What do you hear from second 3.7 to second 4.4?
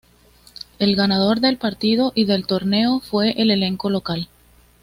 local.